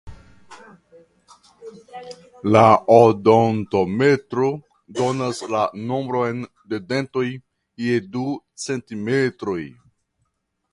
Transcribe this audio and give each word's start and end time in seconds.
La 2.55 2.63
odontometro 2.95 4.49
donas 5.01 5.43
la 5.53 5.63
nombron 5.93 6.43
de 6.73 6.83
dentoj 6.95 7.29
je 7.87 8.03
du 8.17 8.27
centimetroj. 8.67 9.61